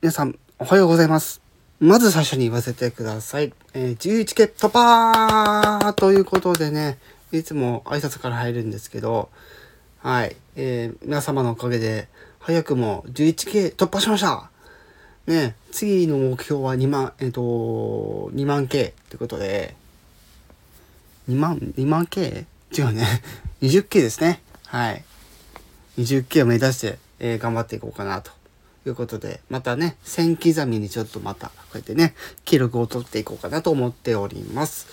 [0.00, 1.42] 皆さん、おはようございます。
[1.80, 3.52] まず最初に言わせてください。
[3.74, 6.98] えー、11系突破ということでね、
[7.32, 9.28] いつも挨拶から入るんですけど、
[9.98, 12.06] はい、えー、皆様のおかげで、
[12.38, 14.48] 早くも11系突破しました
[15.26, 19.74] ね、次の目標は2万、えっ、ー、と、2万 K ということで、
[21.28, 22.46] 2万、2万 K?
[22.72, 23.04] 違うね。
[23.62, 24.42] 20系ですね。
[24.66, 25.02] はい。
[25.98, 28.37] 20系を目指して、えー、頑張っていこうかなと
[28.86, 34.86] いうことで、またね、1000刻みにちょっとまた、こうやってね、記録を取っていこうかなと思っております。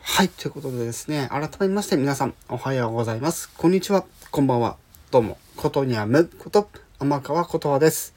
[0.00, 3.50] はい、ということでですね、改めまして皆さん、おはようございます。
[3.56, 4.76] こんにちは、こんばんは。
[5.10, 8.14] どうも、ことにゃむこと、天川ことわです。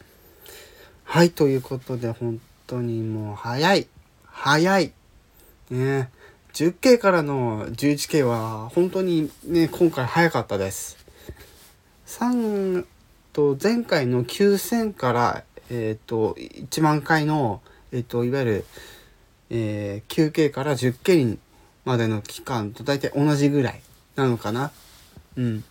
[1.03, 3.87] はい、ということで、本当にもう早い。
[4.23, 4.93] 早い。
[5.69, 6.09] ね
[6.53, 10.97] 10K からの 11K は本当にね、今回早かったです。
[12.07, 12.85] 3
[13.33, 18.65] と前回の9000から、えっ、と1万回の、えっ、といわゆる、
[19.49, 21.37] えー、9K から 10K
[21.85, 23.81] までの期間と大体同じぐらい
[24.15, 24.71] なのかな。
[25.37, 25.63] うん。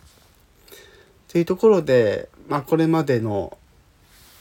[1.27, 3.57] というところで、まあこれまでの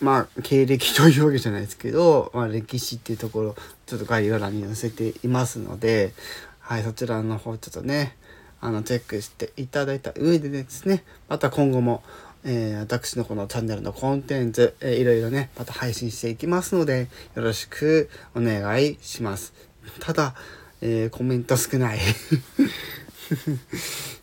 [0.01, 6.13] まあ経歴というわけじゃないですけど、まあ、歴史っていうところちょっと概要欄に載せていますので、
[6.61, 8.17] はい、そちらの方ちょっとね
[8.61, 12.03] あのチェックしていただいた上でですねまた今後も、
[12.45, 19.53] えー、私のこのチャンネルのコンテンツ、えー、いろいろねまた配信していきますのでよろしくお願いします。
[20.01, 20.35] ただ、
[20.81, 21.99] えー、コメント少ない。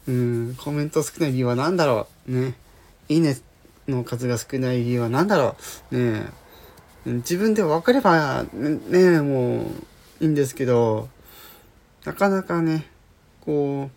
[0.08, 2.32] うんコメント少ない理由は何だろう。
[2.32, 2.56] ね。
[3.10, 3.38] いいね
[3.88, 5.56] の数が少ない理由は何だろ
[5.92, 5.98] う。
[5.98, 6.26] ね。
[7.06, 9.62] 自分で分かればねねもう
[10.20, 11.08] いいんですけど
[12.04, 12.86] なかなかね
[13.42, 13.92] こう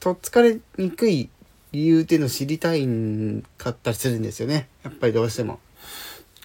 [0.00, 1.30] とっつかれにくい
[1.74, 5.58] 理由っていうのを知りたいんかったりするんですよねやっぱりどうしても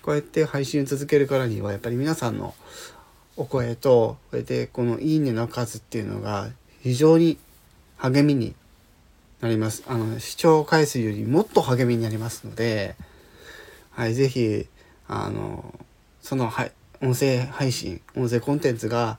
[0.02, 2.56] こうやって配信を続けるからにはやっぱり皆さんの
[3.38, 6.50] お声とこうやってこの「いいね」の数っていうのが
[6.82, 7.38] 非常に
[7.98, 8.56] 励みに
[9.42, 9.84] なります。
[9.88, 12.96] あの、視聴回数よりもっと励みになりますので、
[13.92, 14.68] はい、ぜひ、
[15.08, 15.74] あの、
[16.22, 19.18] その、はい、音声配信、音声コンテンツが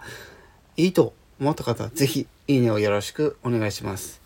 [0.76, 4.20] いいと思った方は、ぜひ、いいねをよろしくお願いします。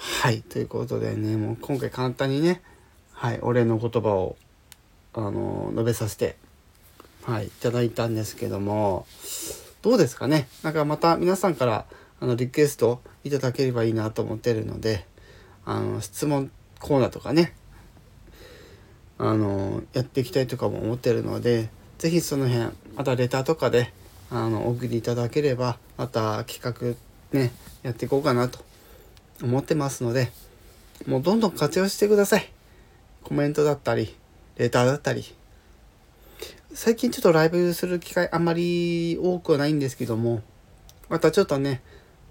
[0.00, 2.62] はい、ということでね、もう今回簡単にね、
[3.12, 4.36] はい、お礼の言葉を、
[5.12, 6.36] あの、述べさせて、
[7.24, 9.06] はい、いただいたんですけども、
[9.82, 10.46] どうですかね？
[10.62, 11.84] なんかまた皆さんから、
[12.20, 15.04] あの、リクエストいただければいいなと思ってるので、
[15.64, 17.54] あの、質問コーナーとかね、
[19.18, 23.92] あの、やっていきたいとかも思ってるので、是非その辺、またレターとかで、
[24.30, 26.96] あの、お送りいただければ、また企画
[27.36, 28.60] ね、やっていこうかなと
[29.42, 30.30] 思ってますので、
[31.06, 32.50] もうどんどん活用してください。
[33.22, 34.14] コメントだったり、
[34.56, 35.24] レターだったり。
[36.74, 40.42] 最近ちょっとライブする機会あんまり多くはないんですけども、
[41.08, 41.82] またちょっとね、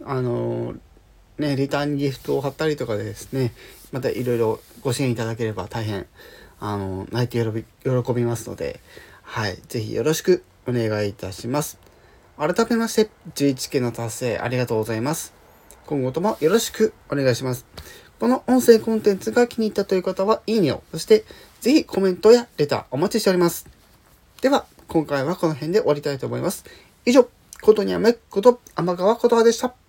[0.04, 0.76] あの
[1.38, 3.54] ね、リターンギフトを貼ったりとかでですね、
[3.92, 6.08] またいろいろご支援いただければ大変、
[6.60, 8.80] あの、泣いて喜び、喜びますので、
[9.22, 11.80] はい、ぜひよろしくお願いいたします。
[12.38, 15.37] 改めまして、11件の達成ありがとうございます。
[15.88, 17.66] 今後ともよろしくお願いします。
[18.20, 21.24] この音声コンテンツが気に入ったという方は、いいねを、そして、
[21.62, 23.68] ぜひコメントやレターお待ちしております。
[24.42, 26.66] では、今回はこの辺で終わりたいと思います。
[27.06, 27.28] 以上、
[27.62, 29.87] ことにゃめこと、天川ことはでした。